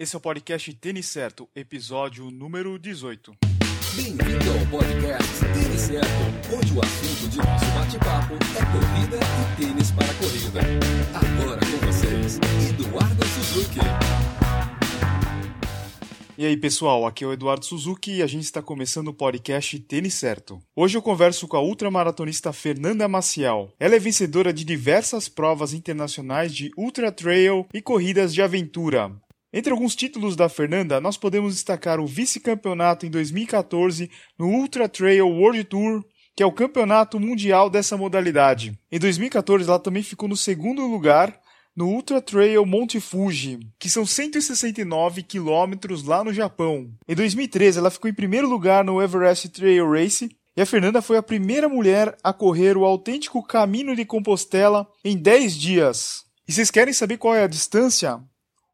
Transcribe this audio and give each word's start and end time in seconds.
Esse 0.00 0.16
é 0.16 0.18
o 0.18 0.20
podcast 0.22 0.72
Tênis 0.76 1.08
Certo, 1.08 1.46
episódio 1.54 2.30
número 2.30 2.78
18. 2.78 3.34
Bem-vindo 3.94 4.50
ao 4.50 4.66
podcast 4.70 5.40
Tênis 5.52 5.78
Certo, 5.78 6.56
onde 6.56 6.72
o 6.72 6.80
assunto 6.80 7.28
de 7.28 7.36
nosso 7.36 7.66
bate-papo 7.66 8.32
é 8.32 8.64
corrida 8.72 9.18
e 9.20 9.60
tênis 9.60 9.90
para 9.90 10.06
corrida. 10.14 10.60
Agora 11.12 11.60
com 11.60 11.86
vocês, 11.86 12.40
Eduardo 12.70 13.26
Suzuki. 13.26 13.78
E 16.38 16.46
aí, 16.46 16.56
pessoal, 16.56 17.06
aqui 17.06 17.22
é 17.22 17.26
o 17.26 17.34
Eduardo 17.34 17.66
Suzuki 17.66 18.12
e 18.12 18.22
a 18.22 18.26
gente 18.26 18.44
está 18.44 18.62
começando 18.62 19.08
o 19.08 19.14
podcast 19.14 19.78
Tênis 19.80 20.14
Certo. 20.14 20.62
Hoje 20.74 20.96
eu 20.96 21.02
converso 21.02 21.46
com 21.46 21.58
a 21.58 21.62
ultramaratonista 21.62 22.54
Fernanda 22.54 23.06
Maciel. 23.06 23.70
Ela 23.78 23.96
é 23.96 23.98
vencedora 23.98 24.50
de 24.50 24.64
diversas 24.64 25.28
provas 25.28 25.74
internacionais 25.74 26.54
de 26.54 26.70
ultra 26.74 27.12
trail 27.12 27.66
e 27.74 27.82
corridas 27.82 28.32
de 28.32 28.40
aventura. 28.40 29.14
Entre 29.52 29.72
alguns 29.72 29.96
títulos 29.96 30.36
da 30.36 30.48
Fernanda, 30.48 31.00
nós 31.00 31.16
podemos 31.16 31.54
destacar 31.54 31.98
o 31.98 32.06
vice-campeonato 32.06 33.04
em 33.04 33.10
2014 33.10 34.08
no 34.38 34.46
Ultra 34.46 34.88
Trail 34.88 35.26
World 35.26 35.64
Tour, 35.64 36.04
que 36.36 36.42
é 36.42 36.46
o 36.46 36.52
campeonato 36.52 37.18
mundial 37.18 37.68
dessa 37.68 37.96
modalidade. 37.96 38.78
Em 38.92 38.98
2014, 39.00 39.68
ela 39.68 39.80
também 39.80 40.04
ficou 40.04 40.28
no 40.28 40.36
segundo 40.36 40.86
lugar 40.86 41.36
no 41.74 41.88
Ultra 41.88 42.20
Trail 42.20 42.64
Monte 42.64 43.00
Fuji, 43.00 43.58
que 43.76 43.90
são 43.90 44.06
169 44.06 45.24
quilômetros 45.24 46.04
lá 46.04 46.22
no 46.22 46.32
Japão. 46.32 46.88
Em 47.08 47.14
2013, 47.16 47.78
ela 47.78 47.90
ficou 47.90 48.08
em 48.08 48.14
primeiro 48.14 48.48
lugar 48.48 48.84
no 48.84 49.02
Everest 49.02 49.48
Trail 49.48 49.90
Race 49.90 50.30
e 50.56 50.62
a 50.62 50.66
Fernanda 50.66 51.02
foi 51.02 51.16
a 51.16 51.22
primeira 51.22 51.68
mulher 51.68 52.16
a 52.22 52.32
correr 52.32 52.76
o 52.76 52.84
autêntico 52.84 53.42
Caminho 53.42 53.96
de 53.96 54.04
Compostela 54.04 54.86
em 55.04 55.16
10 55.16 55.56
dias. 55.56 56.24
E 56.46 56.52
vocês 56.52 56.70
querem 56.70 56.94
saber 56.94 57.16
qual 57.16 57.34
é 57.34 57.42
a 57.42 57.48
distância? 57.48 58.20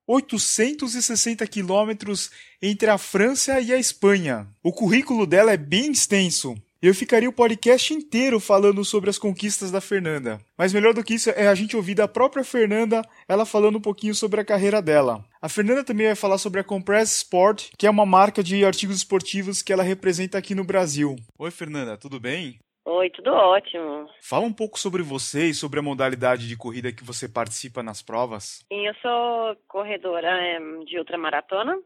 860 0.06 1.46
quilômetros 1.46 2.30
entre 2.62 2.88
a 2.88 2.96
França 2.96 3.60
e 3.60 3.72
a 3.72 3.78
Espanha. 3.78 4.46
O 4.62 4.72
currículo 4.72 5.26
dela 5.26 5.52
é 5.52 5.56
bem 5.56 5.90
extenso. 5.90 6.56
Eu 6.80 6.94
ficaria 6.94 7.28
o 7.28 7.32
podcast 7.32 7.92
inteiro 7.92 8.38
falando 8.38 8.84
sobre 8.84 9.10
as 9.10 9.18
conquistas 9.18 9.70
da 9.70 9.80
Fernanda. 9.80 10.40
Mas 10.56 10.72
melhor 10.72 10.94
do 10.94 11.02
que 11.02 11.14
isso 11.14 11.30
é 11.30 11.48
a 11.48 11.54
gente 11.54 11.74
ouvir 11.74 11.94
da 11.94 12.06
própria 12.06 12.44
Fernanda 12.44 13.02
ela 13.26 13.46
falando 13.46 13.78
um 13.78 13.80
pouquinho 13.80 14.14
sobre 14.14 14.40
a 14.40 14.44
carreira 14.44 14.80
dela. 14.80 15.24
A 15.40 15.48
Fernanda 15.48 15.82
também 15.82 16.06
vai 16.06 16.14
falar 16.14 16.38
sobre 16.38 16.60
a 16.60 16.64
Compress 16.64 17.16
Sport, 17.16 17.70
que 17.76 17.86
é 17.86 17.90
uma 17.90 18.06
marca 18.06 18.42
de 18.42 18.64
artigos 18.64 18.98
esportivos 18.98 19.62
que 19.62 19.72
ela 19.72 19.82
representa 19.82 20.38
aqui 20.38 20.54
no 20.54 20.64
Brasil. 20.64 21.16
Oi, 21.38 21.50
Fernanda, 21.50 21.96
tudo 21.96 22.20
bem? 22.20 22.58
Oi, 22.88 23.10
tudo 23.10 23.32
ótimo. 23.32 24.08
Fala 24.20 24.46
um 24.46 24.52
pouco 24.52 24.78
sobre 24.78 25.02
você 25.02 25.46
e 25.46 25.54
sobre 25.54 25.80
a 25.80 25.82
modalidade 25.82 26.46
de 26.46 26.56
corrida 26.56 26.92
que 26.92 27.02
você 27.02 27.28
participa 27.28 27.82
nas 27.82 28.00
provas. 28.00 28.64
Sim, 28.72 28.86
eu 28.86 28.94
sou 29.02 29.56
corredora 29.66 30.28
é, 30.28 30.60
de 30.84 30.96
ultramaratona, 30.96 31.76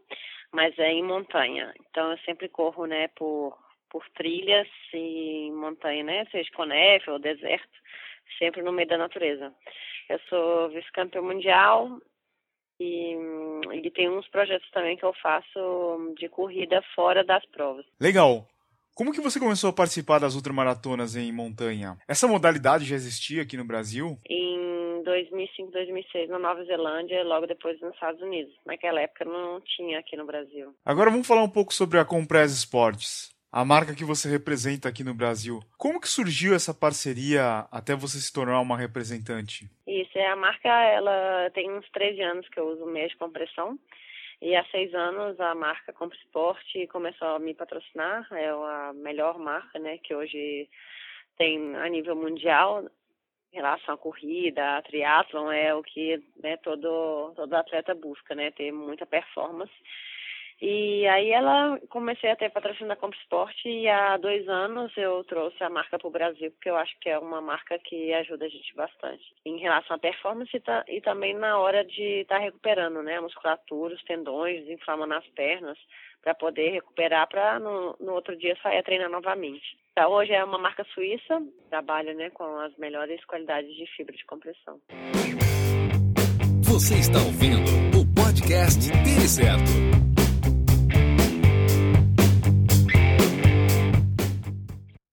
mas 0.52 0.78
é 0.78 0.92
em 0.92 1.02
montanha. 1.02 1.72
Então 1.88 2.12
eu 2.12 2.18
sempre 2.18 2.50
corro, 2.50 2.84
né, 2.84 3.08
por 3.16 3.56
por 3.90 4.08
trilhas 4.10 4.68
em 4.92 5.52
montanha, 5.52 6.04
né? 6.04 6.24
Seja 6.30 6.48
com 6.54 6.64
neve 6.64 7.10
ou 7.10 7.18
deserto, 7.18 7.78
sempre 8.38 8.62
no 8.62 8.70
meio 8.70 8.86
da 8.86 8.96
natureza. 8.96 9.52
Eu 10.08 10.20
sou 10.28 10.68
vice-campeã 10.68 11.20
mundial 11.20 11.98
e, 12.78 13.16
e 13.72 13.90
tem 13.90 14.08
uns 14.08 14.28
projetos 14.28 14.70
também 14.70 14.96
que 14.96 15.04
eu 15.04 15.12
faço 15.14 16.14
de 16.18 16.28
corrida 16.28 16.80
fora 16.94 17.24
das 17.24 17.44
provas. 17.46 17.84
Legal. 18.00 18.46
Como 19.00 19.14
que 19.14 19.20
você 19.22 19.40
começou 19.40 19.70
a 19.70 19.72
participar 19.72 20.18
das 20.18 20.34
ultramaratonas 20.34 21.16
em 21.16 21.32
montanha? 21.32 21.96
Essa 22.06 22.28
modalidade 22.28 22.84
já 22.84 22.94
existia 22.94 23.40
aqui 23.40 23.56
no 23.56 23.64
Brasil? 23.64 24.18
Em 24.28 25.02
2005, 25.02 25.72
2006, 25.72 26.28
na 26.28 26.38
Nova 26.38 26.62
Zelândia, 26.66 27.24
logo 27.24 27.46
depois 27.46 27.80
nos 27.80 27.94
Estados 27.94 28.20
Unidos. 28.20 28.52
Naquela 28.66 29.00
época 29.00 29.24
não 29.24 29.58
tinha 29.62 29.98
aqui 29.98 30.18
no 30.18 30.26
Brasil. 30.26 30.74
Agora 30.84 31.08
vamos 31.08 31.26
falar 31.26 31.42
um 31.42 31.48
pouco 31.48 31.72
sobre 31.72 31.98
a 31.98 32.04
Compress 32.04 32.52
Sports 32.52 33.34
a 33.50 33.64
marca 33.64 33.96
que 33.96 34.04
você 34.04 34.28
representa 34.28 34.88
aqui 34.88 35.02
no 35.02 35.14
Brasil. 35.14 35.60
Como 35.78 35.98
que 36.00 36.06
surgiu 36.06 36.54
essa 36.54 36.72
parceria 36.72 37.66
até 37.72 37.96
você 37.96 38.18
se 38.18 38.32
tornar 38.32 38.60
uma 38.60 38.76
representante? 38.76 39.68
Isso, 39.88 40.16
é 40.16 40.28
a 40.28 40.36
marca, 40.36 40.68
ela 40.68 41.50
tem 41.52 41.68
uns 41.72 41.88
13 41.90 42.20
anos 42.20 42.48
que 42.48 42.60
eu 42.60 42.68
uso 42.68 42.86
meia 42.86 43.08
de 43.08 43.16
compressão. 43.16 43.76
E 44.40 44.56
há 44.56 44.64
seis 44.66 44.94
anos 44.94 45.38
a 45.38 45.54
marca 45.54 45.92
Compre 45.92 46.16
Esporte 46.18 46.86
começou 46.86 47.28
a 47.28 47.38
me 47.38 47.54
patrocinar. 47.54 48.26
É 48.32 48.48
a 48.48 48.92
melhor 48.94 49.38
marca, 49.38 49.78
né, 49.78 49.98
que 49.98 50.14
hoje 50.14 50.68
tem 51.36 51.76
a 51.76 51.88
nível 51.88 52.16
mundial 52.16 52.86
em 53.52 53.56
relação 53.56 53.94
à 53.94 53.98
corrida, 53.98 54.78
a 54.78 54.82
triatlon, 54.82 55.50
é 55.50 55.74
o 55.74 55.82
que 55.82 56.22
né, 56.42 56.56
todo, 56.58 57.32
todo 57.34 57.54
atleta 57.54 57.94
busca, 57.94 58.34
né, 58.34 58.50
ter 58.52 58.72
muita 58.72 59.04
performance. 59.04 59.72
E 60.60 61.06
aí 61.08 61.30
ela 61.30 61.80
comecei 61.88 62.30
a 62.30 62.36
ter 62.36 62.50
patrocínio 62.50 62.88
da 62.88 62.96
Comsport 62.96 63.56
e 63.64 63.88
há 63.88 64.18
dois 64.18 64.46
anos 64.46 64.92
eu 64.94 65.24
trouxe 65.24 65.62
a 65.64 65.70
marca 65.70 65.98
para 65.98 66.06
o 66.06 66.10
Brasil, 66.10 66.50
porque 66.50 66.68
eu 66.68 66.76
acho 66.76 66.94
que 67.00 67.08
é 67.08 67.18
uma 67.18 67.40
marca 67.40 67.78
que 67.78 68.12
ajuda 68.12 68.44
a 68.44 68.48
gente 68.48 68.74
bastante 68.74 69.24
em 69.46 69.58
relação 69.58 69.96
à 69.96 69.98
performance 69.98 70.50
e, 70.88 71.00
também 71.00 71.34
na 71.34 71.58
hora 71.58 71.82
de 71.82 72.20
estar 72.20 72.36
tá 72.36 72.44
recuperando, 72.44 73.02
né? 73.02 73.16
A 73.16 73.22
musculatura, 73.22 73.94
os 73.94 74.04
tendões, 74.04 74.66
desinflamando 74.66 75.14
as 75.14 75.26
pernas, 75.28 75.78
para 76.22 76.34
poder 76.34 76.72
recuperar 76.72 77.26
para 77.28 77.58
no, 77.58 77.96
no, 77.98 78.12
outro 78.12 78.36
dia 78.36 78.54
sair 78.62 78.78
a 78.78 78.82
treinar 78.82 79.08
novamente. 79.08 79.78
Tá, 79.94 80.08
hoje 80.08 80.32
é 80.32 80.44
uma 80.44 80.58
marca 80.58 80.84
suíça, 80.92 81.42
trabalha 81.70 82.12
né, 82.12 82.28
com 82.30 82.44
as 82.58 82.76
melhores 82.76 83.24
qualidades 83.24 83.74
de 83.74 83.86
fibra 83.96 84.14
de 84.14 84.24
compressão. 84.26 84.78
Você 86.64 86.94
está 86.96 87.18
ouvindo 87.18 87.70
o 87.98 88.14
podcast 88.14 88.90
Tênis 88.92 89.30
Certo. 89.30 90.09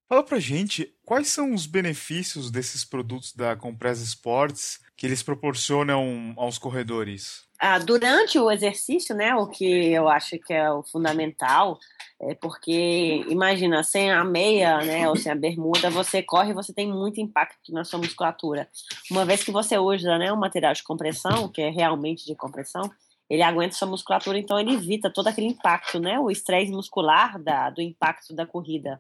Fala 0.10 0.24
pra 0.24 0.40
gente 0.40 0.94
quais 1.04 1.28
são 1.28 1.54
os 1.54 1.66
benefícios 1.66 2.50
desses 2.50 2.86
produtos 2.86 3.34
da 3.34 3.58
Compress 3.58 4.02
Sports 4.02 4.80
que 4.96 5.06
eles 5.06 5.22
proporcionam 5.22 6.34
aos 6.38 6.58
corredores. 6.58 7.46
Ah, 7.60 7.78
durante 7.78 8.40
o 8.40 8.50
exercício, 8.50 9.14
né, 9.14 9.36
o 9.36 9.48
que 9.48 9.66
eu 9.66 10.08
acho 10.08 10.40
que 10.40 10.54
é 10.54 10.72
o 10.72 10.82
fundamental, 10.82 11.78
é 12.22 12.34
porque 12.36 13.26
imagina, 13.28 13.84
sem 13.84 14.10
a 14.10 14.24
meia, 14.24 14.78
né, 14.78 15.10
ou 15.10 15.16
sem 15.18 15.30
a 15.32 15.36
bermuda, 15.36 15.90
você 15.90 16.24
corre 16.24 16.52
e 16.52 16.56
você 16.56 16.72
tem 16.72 16.88
muito 16.88 17.20
impacto 17.20 17.74
na 17.74 17.84
sua 17.84 18.00
musculatura. 18.00 18.70
Uma 19.12 19.26
vez 19.26 19.44
que 19.44 19.52
você 19.52 19.78
usa, 19.78 20.18
né, 20.18 20.32
um 20.32 20.38
material 20.38 20.72
de 20.72 20.84
compressão, 20.84 21.50
que 21.50 21.62
é 21.62 21.70
realmente 21.70 22.26
de 22.26 22.36
compressão, 22.36 22.90
ele 23.30 23.42
aguenta 23.42 23.76
sua 23.76 23.88
musculatura, 23.88 24.38
então 24.38 24.58
ele 24.58 24.74
evita 24.74 25.12
todo 25.12 25.28
aquele 25.28 25.48
impacto, 25.48 26.00
né, 26.00 26.18
o 26.18 26.32
estresse 26.32 26.72
muscular 26.72 27.38
da, 27.42 27.70
do 27.70 27.82
impacto 27.82 28.34
da 28.34 28.46
corrida. 28.46 29.00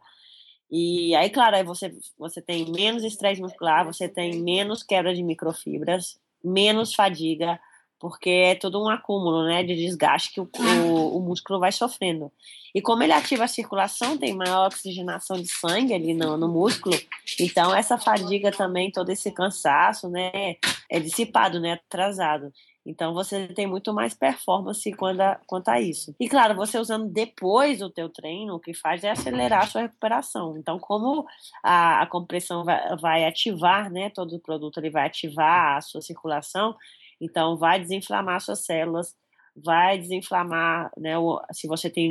E 0.69 1.15
aí, 1.15 1.29
claro, 1.29 1.55
aí 1.55 1.63
você, 1.63 1.95
você 2.17 2.41
tem 2.41 2.69
menos 2.71 3.03
estresse 3.03 3.41
muscular, 3.41 3.85
você 3.85 4.07
tem 4.09 4.41
menos 4.41 4.83
quebra 4.83 5.15
de 5.15 5.23
microfibras, 5.23 6.19
menos 6.43 6.93
fadiga, 6.93 7.59
porque 7.99 8.29
é 8.29 8.55
todo 8.55 8.83
um 8.83 8.89
acúmulo 8.89 9.45
né, 9.45 9.63
de 9.63 9.75
desgaste 9.75 10.31
que 10.31 10.39
o, 10.39 10.49
o, 10.59 11.17
o, 11.17 11.19
músculo 11.19 11.59
vai 11.59 11.71
sofrendo. 11.71 12.31
E 12.75 12.81
como 12.81 13.01
ele 13.01 13.13
ativa 13.13 13.45
a 13.45 13.47
circulação, 13.47 14.17
tem 14.17 14.35
maior 14.35 14.67
oxigenação 14.67 15.37
de 15.37 15.47
sangue 15.47 15.93
ali 15.93 16.13
no, 16.13 16.37
no 16.37 16.47
músculo, 16.47 16.95
então 17.39 17.73
essa 17.73 17.97
fadiga 17.97 18.51
também, 18.51 18.91
todo 18.91 19.09
esse 19.09 19.31
cansaço, 19.31 20.09
né, 20.09 20.57
é 20.89 20.99
dissipado, 20.99 21.59
né, 21.59 21.73
atrasado. 21.73 22.51
Então 22.87 23.13
você 23.13 23.47
tem 23.49 23.67
muito 23.67 23.93
mais 23.93 24.13
performance 24.13 24.89
quando 24.93 25.19
a, 25.19 25.35
quanto 25.45 25.67
a 25.67 25.81
isso. 25.81 26.15
E 26.17 26.29
claro, 26.29 26.55
você 26.55 26.79
usando 26.79 27.11
depois 27.11 27.79
do 27.79 27.89
teu 27.89 28.09
treino, 28.09 28.55
o 28.55 28.59
que 28.59 28.73
faz 28.73 29.03
é 29.03 29.09
acelerar 29.09 29.63
a 29.63 29.67
sua 29.67 29.81
recuperação. 29.81 30.57
Então, 30.57 30.79
como 30.79 31.25
a, 31.61 32.01
a 32.01 32.07
compressão 32.07 32.63
vai, 32.63 32.95
vai, 32.95 33.25
ativar, 33.25 33.91
né, 33.91 34.09
todo 34.09 34.35
o 34.35 34.39
produto 34.39 34.79
ele 34.79 34.89
vai 34.89 35.05
ativar 35.05 35.77
a 35.77 35.81
sua 35.81 36.01
circulação, 36.01 36.75
então 37.19 37.57
vai 37.57 37.79
desinflamar 37.79 38.39
suas 38.39 38.65
células, 38.65 39.13
vai 39.55 39.97
desinflamar, 39.97 40.89
né, 40.97 41.17
o, 41.17 41.41
se 41.51 41.67
você 41.67 41.89
tem 41.89 42.09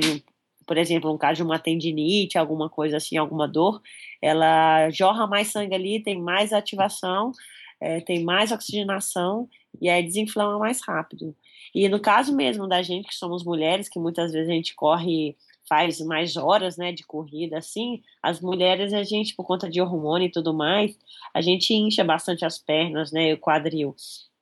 por 0.67 0.77
exemplo, 0.77 1.15
um 1.15 1.17
caso 1.17 1.37
de 1.37 1.43
uma 1.45 1.61
tendinite, 1.61 2.37
alguma 2.37 2.69
coisa 2.69 2.97
assim, 2.97 3.17
alguma 3.17 3.47
dor, 3.47 3.81
ela 4.21 4.91
jorra 4.91 5.25
mais 5.25 5.53
sangue 5.53 5.77
ali, 5.77 6.03
tem 6.03 6.21
mais 6.21 6.53
ativação, 6.53 7.31
é, 7.81 8.01
tem 8.01 8.25
mais 8.25 8.51
oxigenação 8.51 9.49
e 9.81 9.89
aí 9.89 10.03
desinflama 10.03 10.59
mais 10.59 10.81
rápido. 10.81 11.35
E 11.75 11.89
no 11.89 12.01
caso 12.01 12.35
mesmo 12.35 12.67
da 12.67 12.83
gente 12.83 13.09
que 13.09 13.15
somos 13.15 13.45
mulheres, 13.45 13.89
que 13.89 13.99
muitas 13.99 14.33
vezes 14.33 14.49
a 14.49 14.53
gente 14.53 14.75
corre, 14.75 15.37
faz 15.69 16.01
mais 16.01 16.37
horas, 16.37 16.77
né, 16.77 16.93
de 16.93 17.05
corrida, 17.05 17.59
assim, 17.59 18.03
as 18.23 18.41
mulheres, 18.41 18.93
a 18.93 19.03
gente, 19.03 19.35
por 19.35 19.45
conta 19.45 19.69
de 19.69 19.81
hormônio 19.81 20.27
e 20.27 20.31
tudo 20.31 20.55
mais, 20.55 20.97
a 21.35 21.41
gente 21.41 21.75
incha 21.75 22.05
bastante 22.05 22.45
as 22.45 22.59
pernas, 22.59 23.13
né, 23.13 23.35
o 23.35 23.39
quadril. 23.39 23.95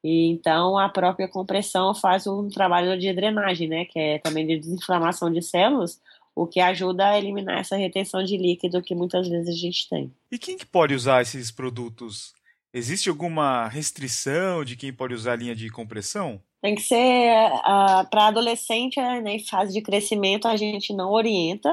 E 0.02 0.28
então 0.31 0.78
a 0.78 0.88
própria 0.88 1.26
compressão 1.26 1.94
faz 1.94 2.26
um 2.26 2.48
trabalho 2.48 2.98
de 2.98 3.12
drenagem, 3.12 3.69
né, 3.69 3.84
que 3.87 3.98
é 3.98 4.19
também 4.19 4.46
de 4.46 4.58
desinflamação 4.58 5.32
de 5.32 5.40
células, 5.40 6.00
o 6.37 6.46
que 6.46 6.60
ajuda 6.60 7.08
a 7.08 7.19
eliminar 7.19 7.60
essa 7.60 7.76
retenção 7.76 8.22
de 8.22 8.37
líquido 8.37 8.82
que 8.82 8.94
muitas 8.94 9.28
vezes 9.28 9.48
a 9.48 9.58
gente 9.58 9.88
tem. 9.88 10.12
E 10.30 10.38
quem 10.38 10.56
que 10.56 10.66
pode 10.66 10.94
usar 10.94 11.22
esses 11.22 11.50
produtos? 11.50 12.34
Existe 12.76 13.09
alguma 13.09 13.69
restrição 13.69 14.65
de 14.65 14.75
quem 14.75 14.93
pode 14.93 15.15
usar 15.15 15.35
a 15.35 15.37
linha 15.37 15.55
de 15.55 15.71
compressão? 15.71 16.43
Tem 16.61 16.75
que 16.75 16.82
ser 16.82 17.53
uh, 17.53 18.05
para 18.11 18.26
adolescente, 18.26 19.00
né, 19.00 19.23
em 19.37 19.47
fase 19.47 19.73
de 19.73 19.81
crescimento, 19.81 20.49
a 20.49 20.56
gente 20.56 20.93
não 20.93 21.12
orienta. 21.12 21.73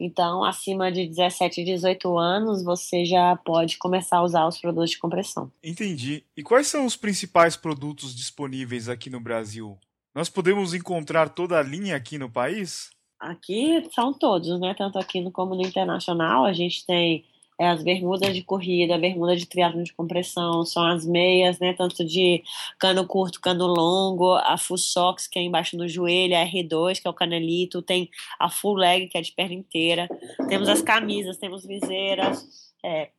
Então, 0.00 0.42
acima 0.42 0.90
de 0.90 1.06
17, 1.06 1.62
18 1.62 2.16
anos, 2.16 2.64
você 2.64 3.04
já 3.04 3.36
pode 3.36 3.76
começar 3.76 4.18
a 4.18 4.22
usar 4.22 4.46
os 4.46 4.56
produtos 4.56 4.92
de 4.92 4.98
compressão. 4.98 5.52
Entendi. 5.62 6.24
E 6.34 6.42
quais 6.42 6.66
são 6.66 6.86
os 6.86 6.96
principais 6.96 7.54
produtos 7.54 8.16
disponíveis 8.16 8.88
aqui 8.88 9.10
no 9.10 9.20
Brasil? 9.20 9.76
Nós 10.14 10.30
podemos 10.30 10.72
encontrar 10.72 11.28
toda 11.28 11.58
a 11.58 11.62
linha 11.62 11.94
aqui 11.94 12.16
no 12.16 12.30
país? 12.30 12.88
Aqui 13.20 13.86
são 13.92 14.14
todos, 14.14 14.58
né? 14.58 14.72
Tanto 14.72 14.98
aqui 14.98 15.30
como 15.30 15.54
no 15.54 15.62
internacional. 15.62 16.46
A 16.46 16.54
gente 16.54 16.86
tem 16.86 17.26
é 17.58 17.68
as 17.68 17.82
bermudas 17.82 18.32
de 18.34 18.42
corrida, 18.42 18.94
a 18.94 18.98
bermuda 18.98 19.36
de 19.36 19.44
triatlo 19.44 19.82
de 19.82 19.92
compressão, 19.92 20.64
são 20.64 20.86
as 20.86 21.04
meias, 21.04 21.58
né, 21.58 21.72
tanto 21.72 22.04
de 22.04 22.42
cano 22.78 23.04
curto, 23.04 23.40
cano 23.40 23.66
longo, 23.66 24.34
a 24.34 24.56
full 24.56 24.78
socks, 24.78 25.26
que 25.26 25.38
é 25.38 25.42
embaixo 25.42 25.76
do 25.76 25.88
joelho, 25.88 26.36
a 26.36 26.46
R2, 26.46 27.00
que 27.00 27.08
é 27.08 27.10
o 27.10 27.14
canelito, 27.14 27.82
tem 27.82 28.08
a 28.38 28.48
full 28.48 28.74
leg, 28.74 29.08
que 29.08 29.18
é 29.18 29.20
de 29.20 29.32
perna 29.32 29.54
inteira, 29.54 30.08
temos 30.48 30.68
as 30.68 30.80
camisas, 30.80 31.36
temos 31.36 31.66
viseiras, 31.66 32.46
é, 32.84 33.10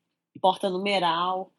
porta 0.42 0.70
numeral, 0.70 1.52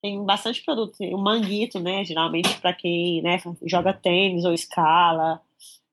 tem 0.00 0.24
bastante 0.24 0.64
produto, 0.64 1.02
o 1.02 1.18
manguito, 1.18 1.80
né, 1.80 2.04
geralmente 2.04 2.60
para 2.60 2.72
quem, 2.72 3.20
né, 3.22 3.42
joga 3.66 3.92
tênis 3.92 4.44
ou 4.44 4.54
escala, 4.54 5.40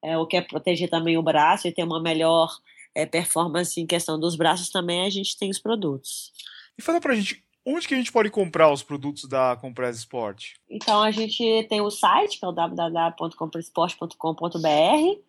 é, 0.03 0.15
ou 0.17 0.27
quer 0.27 0.47
proteger 0.47 0.87
também 0.87 1.17
o 1.17 1.23
braço 1.23 1.67
e 1.67 1.71
ter 1.71 1.83
uma 1.83 1.99
melhor 1.99 2.55
é, 2.97 3.05
performance 3.05 3.79
em 3.79 3.85
questão 3.85 4.19
dos 4.19 4.35
braços 4.35 4.71
também, 4.71 5.05
a 5.05 5.09
gente 5.09 5.37
tem 5.37 5.51
os 5.51 5.59
produtos. 5.59 6.31
E 6.77 6.81
fala 6.81 6.99
pra 6.99 7.13
gente, 7.13 7.43
onde 7.63 7.87
que 7.87 7.93
a 7.93 7.97
gente 7.97 8.11
pode 8.11 8.31
comprar 8.31 8.73
os 8.73 8.81
produtos 8.81 9.29
da 9.29 9.55
Compress 9.55 9.99
Sport? 9.99 10.53
Então 10.67 11.03
a 11.03 11.11
gente 11.11 11.63
tem 11.69 11.79
o 11.79 11.91
site, 11.91 12.39
que 12.39 12.45
é 12.45 12.47
o 12.47 12.51
www.compressport.com.br, 12.51 15.21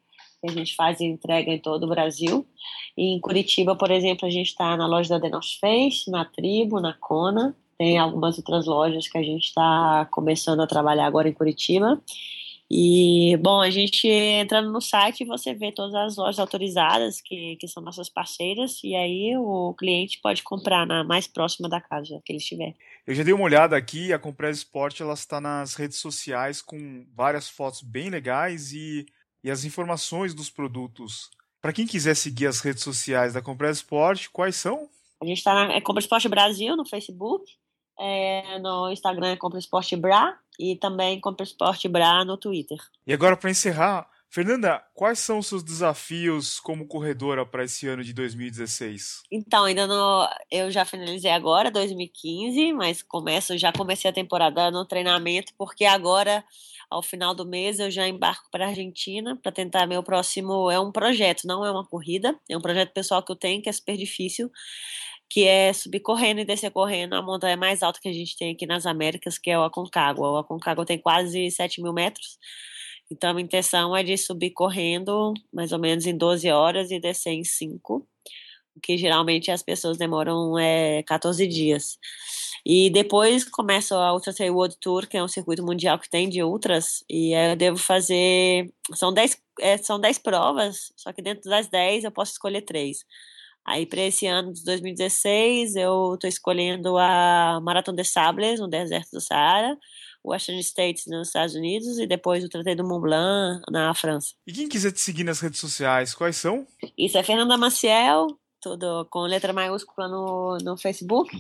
a 0.43 0.51
gente 0.51 0.75
faz 0.75 0.99
entrega 1.01 1.51
em 1.51 1.59
todo 1.59 1.85
o 1.85 1.89
Brasil. 1.89 2.47
E 2.97 3.15
em 3.15 3.21
Curitiba, 3.21 3.77
por 3.77 3.91
exemplo, 3.91 4.27
a 4.27 4.31
gente 4.31 4.47
está 4.47 4.75
na 4.77 4.87
loja 4.87 5.11
da 5.11 5.19
Denos 5.19 5.59
Face, 5.61 6.11
na 6.11 6.25
Tribo, 6.25 6.81
na 6.81 6.95
Kona. 6.95 7.55
Tem 7.77 7.99
algumas 7.99 8.39
outras 8.39 8.67
lojas 8.67 9.09
que 9.09 9.19
a 9.19 9.23
gente 9.23 9.45
está 9.45 10.09
começando 10.11 10.61
a 10.61 10.67
trabalhar 10.67 11.07
agora 11.07 11.29
em 11.29 11.35
Curitiba. 11.35 12.01
E, 12.71 13.35
bom, 13.39 13.63
a 13.63 13.71
gente 13.71 14.07
entrando 14.07 14.71
no 14.71 14.81
site, 14.81 15.25
você 15.25 15.55
vê 15.55 15.73
todas 15.73 15.95
as 15.95 16.17
lojas 16.17 16.39
autorizadas 16.39 17.19
que, 17.19 17.57
que 17.57 17.67
são 17.67 17.83
nossas 17.83 18.11
parceiras, 18.11 18.81
e 18.85 18.95
aí 18.95 19.35
o 19.39 19.73
cliente 19.73 20.21
pode 20.21 20.43
comprar 20.43 20.87
na 20.87 21.03
mais 21.03 21.27
próxima 21.27 21.67
da 21.67 21.81
casa 21.81 22.21
que 22.23 22.31
ele 22.31 22.39
estiver. 22.39 22.75
Eu 23.07 23.15
já 23.15 23.23
dei 23.23 23.33
uma 23.33 23.45
olhada 23.45 23.75
aqui, 23.75 24.13
a 24.13 24.19
Compress 24.19 24.59
Sport 24.59 25.01
ela 25.01 25.15
está 25.15 25.41
nas 25.41 25.75
redes 25.75 25.97
sociais 25.97 26.61
com 26.61 27.07
várias 27.17 27.49
fotos 27.49 27.81
bem 27.81 28.11
legais 28.11 28.71
e, 28.73 29.07
e 29.43 29.51
as 29.51 29.65
informações 29.65 30.35
dos 30.35 30.51
produtos. 30.51 31.31
Para 31.63 31.73
quem 31.73 31.87
quiser 31.87 32.15
seguir 32.15 32.47
as 32.49 32.61
redes 32.61 32.83
sociais 32.83 33.33
da 33.33 33.41
Compress 33.41 33.79
Sport, 33.79 34.29
quais 34.31 34.57
são? 34.57 34.91
A 35.23 35.25
gente 35.25 35.39
está 35.39 35.55
na 35.55 35.73
é 35.73 35.81
Compress 35.81 36.05
Sport 36.05 36.29
Brasil 36.29 36.77
no 36.77 36.87
Facebook, 36.87 37.51
é, 37.99 38.59
no 38.61 38.91
Instagram 38.91 39.33
é 39.33 39.37
Compra 39.37 39.59
Esporte 39.59 39.97
Bra 39.97 40.39
e 40.59 40.77
também 40.77 41.21
Compra 41.21 41.45
Esporte 41.45 41.89
Bra 41.89 42.25
no 42.25 42.37
Twitter. 42.37 42.79
E 43.07 43.13
agora, 43.13 43.37
para 43.37 43.51
encerrar, 43.51 44.09
Fernanda, 44.31 44.85
quais 44.95 45.19
são 45.19 45.39
os 45.39 45.47
seus 45.47 45.63
desafios 45.63 46.61
como 46.61 46.87
corredora 46.87 47.47
para 47.47 47.65
esse 47.65 47.89
ano 47.89 48.05
de 48.05 48.13
2016? 48.13 49.23
Então, 49.33 49.65
ainda 49.65 49.87
não, 49.87 50.29
eu 50.51 50.71
já 50.71 50.85
finalizei 50.85 51.31
agora 51.31 51.71
2015, 51.71 52.75
mas 52.75 53.03
começo, 53.03 53.57
já 53.57 53.73
comecei 53.73 54.11
a 54.11 54.15
temporada 54.15 54.71
no 54.71 54.85
treinamento, 54.85 55.53
porque 55.57 55.87
agora 55.87 56.45
ao 56.91 57.03
final 57.03 57.35
do 57.35 57.47
mês 57.47 57.79
eu 57.79 57.91
já 57.91 58.07
embarco 58.07 58.51
para 58.51 58.67
a 58.67 58.69
Argentina 58.69 59.39
para 59.43 59.53
tentar 59.53 59.87
meu 59.87 60.03
próximo 60.03 60.71
é 60.71 60.79
um 60.81 60.93
projeto, 60.93 61.47
não 61.47 61.65
é 61.65 61.71
uma 61.71 61.87
corrida, 61.87 62.39
é 62.49 62.57
um 62.57 62.63
projeto 62.63 62.93
pessoal 62.93 63.23
que 63.23 63.33
eu 63.33 63.37
tenho 63.37 63.63
que 63.63 63.69
é 63.69 63.73
super 63.73 63.97
difícil 63.97 64.51
que 65.31 65.45
é 65.45 65.73
subir 65.73 66.01
correndo 66.01 66.41
e 66.41 66.45
descer 66.45 66.71
correndo 66.71 67.15
a 67.15 67.23
montanha 67.23 67.57
mais 67.57 67.83
alta 67.83 68.01
que 68.01 68.09
a 68.09 68.13
gente 68.13 68.37
tem 68.37 68.53
aqui 68.53 68.67
nas 68.67 68.87
Américas, 68.87 69.39
que 69.39 69.51
é 69.51 69.59
o 69.59 69.63
Aconcagua. 69.65 70.31
O 70.33 70.37
Aconcagua 70.39 70.87
tem 70.87 70.99
quase 70.99 71.51
7 71.51 71.83
mil 71.83 71.93
metros, 71.93 72.39
então 73.11 73.37
a 73.37 73.41
intenção 73.41 73.97
é 73.97 74.03
de 74.03 74.17
subir 74.17 74.51
correndo 74.51 75.35
mais 75.53 75.73
ou 75.73 75.79
menos 75.79 76.07
em 76.07 76.17
12 76.17 76.51
horas 76.51 76.91
e 76.91 77.01
descer 77.01 77.33
em 77.33 77.45
5, 77.45 78.07
o 78.77 78.81
que 78.81 78.97
geralmente 78.97 79.51
as 79.51 79.63
pessoas 79.63 79.99
demoram 79.99 80.59
é, 80.59 81.03
14 81.05 81.47
dias. 81.47 81.99
E 82.67 82.91
depois 82.91 83.45
começa 83.45 83.97
a 83.97 84.13
Ultra 84.13 84.35
Trail 84.35 84.55
World 84.55 84.77
Tour, 84.81 85.07
que 85.07 85.17
é 85.17 85.23
um 85.23 85.29
circuito 85.29 85.63
mundial 85.65 85.99
que 85.99 86.11
tem 86.11 86.29
de 86.29 86.43
ultras, 86.43 87.05
e 87.09 87.33
eu 87.33 87.57
devo 87.57 87.79
fazer. 87.79 88.71
São 88.95 89.13
10, 89.13 89.41
é, 89.61 89.79
são 89.79 89.99
10 89.99 90.19
provas, 90.19 90.93
só 90.97 91.13
que 91.13 91.23
dentro 91.23 91.49
das 91.49 91.69
10 91.69 92.05
eu 92.05 92.13
posso 92.13 92.33
escolher 92.33 92.63
3. 92.63 92.99
Aí, 93.69 93.85
para 93.85 94.01
esse 94.01 94.27
ano 94.27 94.51
de 94.51 94.65
2016, 94.65 95.77
eu 95.77 96.15
estou 96.15 96.27
escolhendo 96.27 96.97
a 96.97 97.61
Maratona 97.63 98.03
de 98.03 98.09
Sables, 98.09 98.59
no 98.59 98.67
deserto 98.67 99.11
do 99.13 99.21
Saara, 99.21 99.77
Western 100.25 100.59
States, 100.61 101.05
nos 101.07 101.29
Estados 101.29 101.55
Unidos, 101.55 101.99
e 101.99 102.07
depois 102.07 102.43
o 102.43 102.49
Tratado 102.49 102.83
do 102.83 102.89
Mont 102.89 103.03
Blanc, 103.03 103.61
na 103.71 103.93
França. 103.93 104.35
E 104.47 104.55
quem 104.55 104.71
quiser 104.71 104.91
te 104.91 105.01
seguir 105.01 105.23
nas 105.23 105.41
redes 105.41 105.61
sociais, 105.61 106.15
quais 106.15 106.37
são? 106.37 106.67
Isso 106.97 107.19
é 107.19 107.23
Fernanda 107.23 107.59
Maciel, 107.59 108.29
tudo 108.59 109.07
com 109.11 109.21
letra 109.21 109.53
maiúscula 109.53 110.09
no, 110.09 110.57
no 110.63 110.79
Facebook, 110.79 111.31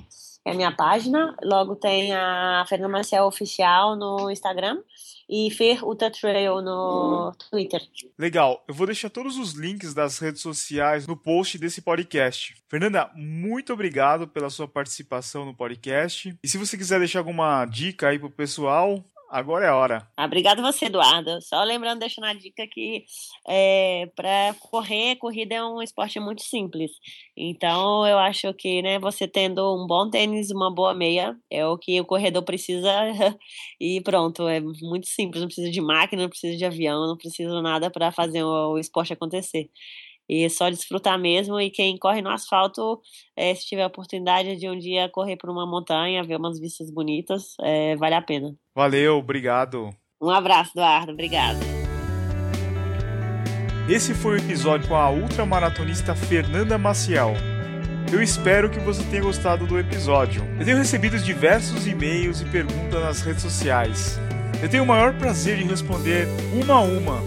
é 0.45 0.51
a 0.51 0.55
minha 0.55 0.71
página. 0.71 1.35
Logo 1.43 1.77
tem 1.77 2.13
a 2.15 2.63
Fernanda 2.69 2.93
Maciel 2.93 3.25
Oficial 3.25 3.97
no 3.97 4.31
Instagram 4.31 4.83
e 5.29 5.51
Fer 5.51 5.85
Ultra 5.85 6.11
Trail 6.11 6.63
no 6.63 7.33
Twitter. 7.51 7.83
Legal, 8.19 8.65
eu 8.67 8.75
vou 8.75 8.87
deixar 8.87 9.11
todos 9.11 9.37
os 9.37 9.53
links 9.53 9.93
das 9.93 10.19
redes 10.19 10.41
sociais 10.41 11.07
no 11.07 11.17
post 11.17 11.59
desse 11.59 11.83
podcast. 11.83 12.57
Fernanda, 12.69 13.11
muito 13.15 13.73
obrigado 13.73 14.27
pela 14.27 14.49
sua 14.49 14.67
participação 14.67 15.45
no 15.45 15.55
podcast. 15.55 16.37
E 16.43 16.49
se 16.49 16.57
você 16.57 16.77
quiser 16.77 16.99
deixar 16.99 17.19
alguma 17.19 17.65
dica 17.67 18.09
aí 18.09 18.19
pro 18.19 18.31
pessoal, 18.31 19.05
Agora 19.31 19.67
é 19.67 19.69
a 19.69 19.77
hora. 19.77 20.09
Ah, 20.17 20.25
obrigado 20.25 20.63
você, 20.63 20.87
Eduardo. 20.87 21.41
Só 21.43 21.63
lembrando, 21.63 21.99
deixando 22.01 22.25
a 22.25 22.33
dica 22.33 22.67
que 22.67 23.05
é, 23.47 24.07
para 24.17 24.55
correr, 24.59 25.17
corrida 25.17 25.55
é 25.57 25.63
um 25.63 25.83
esporte 25.83 26.19
muito 26.19 26.43
simples. 26.43 26.91
Então, 27.37 28.07
eu 28.07 28.19
acho 28.19 28.55
que 28.55 28.81
né, 28.81 28.99
você 28.99 29.29
tendo 29.29 29.61
um 29.77 29.87
bom 29.87 30.09
tênis, 30.09 30.51
uma 30.51 30.75
boa 30.75 30.95
meia, 30.95 31.37
é 31.51 31.67
o 31.67 31.77
que 31.77 32.01
o 32.01 32.07
corredor 32.07 32.43
precisa 32.43 32.91
e 33.79 34.01
pronto. 34.01 34.49
É 34.49 34.61
muito 34.61 35.07
simples, 35.07 35.43
não 35.43 35.49
precisa 35.49 35.71
de 35.71 35.81
máquina, 35.83 36.23
não 36.23 36.31
precisa 36.31 36.57
de 36.57 36.65
avião, 36.65 37.07
não 37.07 37.17
precisa 37.17 37.61
nada 37.61 37.91
para 37.91 38.11
fazer 38.11 38.43
o, 38.43 38.73
o 38.73 38.79
esporte 38.79 39.13
acontecer. 39.13 39.69
E 40.28 40.49
só 40.50 40.68
desfrutar 40.68 41.18
mesmo. 41.18 41.61
E 41.61 41.70
quem 41.70 41.97
corre 41.97 42.20
no 42.20 42.30
asfalto, 42.30 43.00
é, 43.37 43.54
se 43.54 43.66
tiver 43.66 43.82
a 43.82 43.87
oportunidade 43.87 44.56
de 44.56 44.68
um 44.68 44.78
dia 44.78 45.08
correr 45.08 45.37
por 45.37 45.50
uma 45.50 45.66
montanha, 45.66 46.23
ver 46.23 46.37
umas 46.37 46.61
vistas 46.61 46.90
bonitas, 46.90 47.54
é, 47.61 47.97
vale 47.97 48.14
a 48.14 48.23
pena. 48.23 48.54
Valeu, 48.75 49.16
obrigado. 49.16 49.90
Um 50.20 50.30
abraço, 50.30 50.73
Eduardo. 50.75 51.12
Obrigado. 51.12 51.58
Esse 53.88 54.12
foi 54.12 54.35
o 54.35 54.38
episódio 54.38 54.87
com 54.87 54.94
a 54.94 55.08
ultramaratonista 55.11 56.14
Fernanda 56.14 56.76
Maciel. 56.76 57.32
Eu 58.12 58.23
espero 58.23 58.70
que 58.70 58.78
você 58.80 59.02
tenha 59.04 59.23
gostado 59.23 59.66
do 59.66 59.78
episódio. 59.78 60.42
Eu 60.58 60.64
tenho 60.64 60.78
recebido 60.78 61.18
diversos 61.18 61.87
e-mails 61.87 62.40
e 62.40 62.44
perguntas 62.47 63.02
nas 63.02 63.20
redes 63.23 63.42
sociais. 63.42 64.18
Eu 64.62 64.68
tenho 64.68 64.82
o 64.82 64.87
maior 64.87 65.14
prazer 65.18 65.58
de 65.58 65.64
responder 65.64 66.26
uma 66.52 66.75
a 66.75 66.80
uma. 66.80 67.23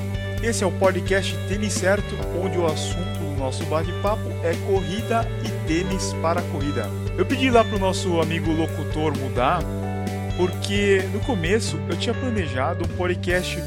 esse 0.45 0.63
é 0.63 0.67
o 0.67 0.71
podcast 0.71 1.35
Tênis 1.47 1.73
Certo, 1.73 2.15
onde 2.39 2.55
o 2.55 2.67
assunto 2.67 3.17
do 3.17 3.39
nosso 3.39 3.65
bate-papo 3.65 4.29
é 4.43 4.53
corrida 4.67 5.27
e 5.43 5.67
tênis 5.67 6.13
para 6.21 6.39
corrida. 6.43 6.87
Eu 7.17 7.25
pedi 7.25 7.49
lá 7.49 7.63
pro 7.63 7.79
nosso 7.79 8.21
amigo 8.21 8.51
locutor 8.51 9.17
mudar, 9.17 9.59
porque 10.37 11.03
no 11.11 11.19
começo 11.21 11.79
eu 11.89 11.97
tinha 11.97 12.13
planejado 12.13 12.85
um 12.85 12.95
podcast 12.95 13.57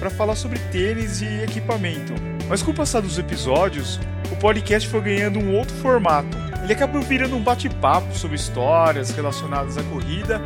para 0.00 0.08
falar 0.08 0.34
sobre 0.34 0.58
tênis 0.70 1.20
e 1.20 1.42
equipamento. 1.42 2.14
Mas 2.48 2.62
com 2.62 2.70
o 2.70 2.74
passar 2.74 3.02
dos 3.02 3.18
episódios, 3.18 4.00
o 4.32 4.36
podcast 4.36 4.88
foi 4.88 5.02
ganhando 5.02 5.38
um 5.38 5.54
outro 5.54 5.76
formato. 5.76 6.38
Ele 6.62 6.72
acabou 6.72 7.02
virando 7.02 7.36
um 7.36 7.42
bate-papo 7.42 8.16
sobre 8.16 8.36
histórias 8.36 9.10
relacionadas 9.10 9.76
à 9.76 9.82
corrida 9.82 10.40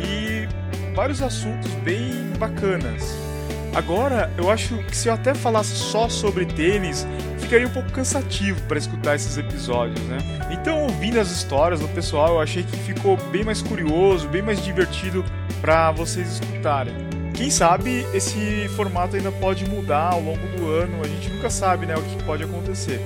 e 0.00 0.46
vários 0.94 1.20
assuntos 1.20 1.72
bem 1.82 2.12
bacanas. 2.38 3.31
Agora, 3.74 4.30
eu 4.36 4.50
acho 4.50 4.76
que 4.84 4.96
se 4.96 5.08
eu 5.08 5.14
até 5.14 5.34
falasse 5.34 5.74
só 5.74 6.08
sobre 6.08 6.44
tênis, 6.44 7.06
ficaria 7.38 7.66
um 7.66 7.70
pouco 7.70 7.90
cansativo 7.90 8.60
para 8.62 8.78
escutar 8.78 9.14
esses 9.14 9.38
episódios, 9.38 10.00
né? 10.06 10.18
Então, 10.50 10.82
ouvindo 10.82 11.18
as 11.18 11.30
histórias 11.30 11.80
do 11.80 11.88
pessoal, 11.88 12.34
eu 12.34 12.40
achei 12.40 12.62
que 12.62 12.76
ficou 12.76 13.16
bem 13.30 13.44
mais 13.44 13.62
curioso, 13.62 14.28
bem 14.28 14.42
mais 14.42 14.62
divertido 14.62 15.24
para 15.60 15.90
vocês 15.90 16.34
escutarem. 16.34 16.94
Quem 17.34 17.50
sabe 17.50 18.06
esse 18.12 18.68
formato 18.76 19.16
ainda 19.16 19.32
pode 19.32 19.68
mudar 19.68 20.12
ao 20.12 20.20
longo 20.20 20.46
do 20.48 20.70
ano, 20.70 21.02
a 21.02 21.08
gente 21.08 21.30
nunca 21.30 21.48
sabe, 21.48 21.86
né, 21.86 21.94
o 21.96 22.02
que 22.02 22.22
pode 22.24 22.44
acontecer. 22.44 23.00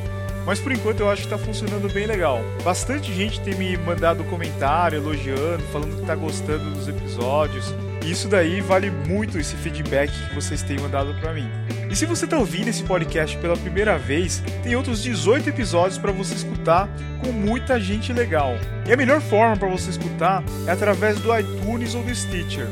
Mas 0.44 0.60
por 0.60 0.72
enquanto 0.72 1.00
eu 1.00 1.10
acho 1.10 1.22
que 1.22 1.34
está 1.34 1.38
funcionando 1.38 1.92
bem 1.92 2.06
legal. 2.06 2.40
Bastante 2.62 3.12
gente 3.12 3.40
tem 3.40 3.54
me 3.54 3.76
mandado 3.76 4.22
comentário, 4.24 4.98
elogiando, 4.98 5.62
falando 5.72 5.94
que 5.94 6.02
está 6.02 6.14
gostando 6.14 6.70
dos 6.70 6.86
episódios. 6.86 7.74
Isso 8.06 8.28
daí 8.28 8.60
vale 8.60 8.88
muito 8.88 9.36
esse 9.36 9.56
feedback 9.56 10.12
que 10.12 10.34
vocês 10.34 10.62
têm 10.62 10.78
mandado 10.78 11.12
para 11.20 11.34
mim. 11.34 11.50
E 11.90 11.96
se 11.96 12.06
você 12.06 12.24
está 12.24 12.38
ouvindo 12.38 12.68
esse 12.68 12.84
podcast 12.84 13.36
pela 13.38 13.56
primeira 13.56 13.98
vez, 13.98 14.42
tem 14.62 14.76
outros 14.76 15.02
18 15.02 15.48
episódios 15.48 15.98
para 15.98 16.12
você 16.12 16.34
escutar 16.34 16.88
com 17.24 17.32
muita 17.32 17.80
gente 17.80 18.12
legal. 18.12 18.54
E 18.86 18.92
a 18.92 18.96
melhor 18.96 19.20
forma 19.20 19.56
para 19.56 19.68
você 19.68 19.90
escutar 19.90 20.44
é 20.68 20.70
através 20.70 21.18
do 21.18 21.36
iTunes 21.36 21.96
ou 21.96 22.02
do 22.04 22.14
Stitcher. 22.14 22.68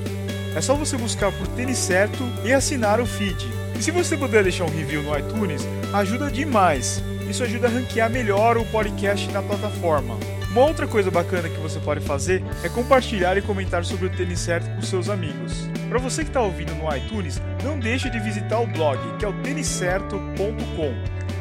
É 0.55 0.61
só 0.61 0.77
você 0.77 0.97
buscar 0.97 1.33
por 1.33 1.49
Tênis 1.49 1.79
Certo 1.79 2.23
e 2.45 2.53
assinar 2.53 3.01
o 3.01 3.07
feed. 3.07 3.45
E 3.77 3.83
se 3.83 3.91
você 3.91 4.17
puder 4.17 4.45
deixar 4.45 4.65
um 4.65 4.77
review 4.77 5.03
no 5.03 5.19
iTunes, 5.19 5.67
ajuda 5.93 6.31
demais. 6.31 7.03
Isso 7.29 7.43
ajuda 7.43 7.67
a 7.67 7.71
ranquear 7.71 8.09
melhor 8.09 8.57
o 8.57 8.65
podcast 8.67 9.29
na 9.33 9.43
plataforma. 9.43 10.17
Uma 10.55 10.67
outra 10.67 10.87
coisa 10.87 11.11
bacana 11.11 11.49
que 11.49 11.59
você 11.59 11.81
pode 11.81 12.01
fazer 12.01 12.41
é 12.63 12.69
compartilhar 12.69 13.37
e 13.37 13.43
comentar 13.43 13.85
sobre 13.85 14.07
o 14.07 14.11
tênis 14.11 14.39
certo 14.39 14.71
com 14.77 14.83
seus 14.83 15.09
amigos. 15.09 15.69
Para 15.89 15.99
você 15.99 16.23
que 16.23 16.31
está 16.31 16.41
ouvindo 16.41 16.73
no 16.77 16.97
iTunes, 16.97 17.43
não 17.65 17.77
deixe 17.77 18.09
de 18.09 18.21
visitar 18.21 18.61
o 18.61 18.67
blog, 18.69 19.01
que 19.19 19.25
é 19.25 19.29
o 19.29 19.33
têniscerto.com. 19.43 20.95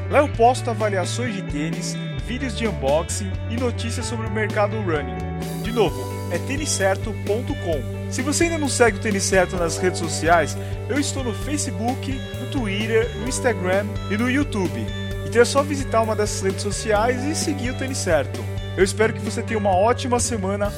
Lá 0.10 0.18
eu 0.18 0.28
posto 0.30 0.72
avaliações 0.72 1.36
de 1.36 1.44
tênis, 1.44 1.96
vídeos 2.26 2.58
de 2.58 2.68
unboxing 2.68 3.32
e 3.52 3.56
notícias 3.56 4.08
sobre 4.08 4.26
o 4.26 4.32
mercado 4.32 4.82
running. 4.82 5.16
De 5.62 5.72
novo, 5.72 5.96
é 6.34 6.40
têniscerto.com. 6.40 8.10
Se 8.10 8.24
você 8.24 8.46
ainda 8.46 8.58
não 8.58 8.68
segue 8.68 8.98
o 8.98 9.00
Tênis 9.00 9.26
Certo 9.26 9.56
nas 9.58 9.78
redes 9.78 10.00
sociais, 10.00 10.58
eu 10.90 11.00
estou 11.00 11.24
no 11.24 11.36
Facebook, 11.36 12.12
no 12.40 12.50
Twitter, 12.50 13.16
no 13.20 13.28
Instagram 13.28 13.86
e 14.10 14.18
no 14.18 14.28
YouTube. 14.28 14.84
Então 15.28 15.40
é 15.40 15.46
só 15.46 15.62
visitar 15.62 16.02
uma 16.02 16.16
dessas 16.16 16.42
redes 16.42 16.64
sociais 16.64 17.24
e 17.24 17.36
seguir 17.36 17.70
o 17.70 17.78
Tênis 17.78 18.00
Certo. 18.00 18.53
Eu 18.76 18.84
espero 18.84 19.14
que 19.14 19.20
você 19.20 19.44
tenha 19.44 19.60
uma 19.60 19.76
ótima 19.76 20.20
semana. 20.20 20.72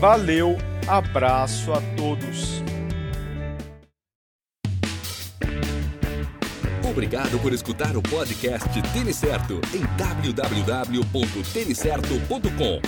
Valeu, 0.00 0.56
abraço 0.88 1.70
a 1.72 1.82
todos. 1.96 2.62
Obrigado 6.88 7.38
por 7.40 7.52
escutar 7.52 7.94
o 7.96 8.02
podcast 8.02 8.68
Tênis 8.92 9.16
Certo 9.16 9.60
em 9.72 9.82
www.tenicerto.com. 9.96 12.80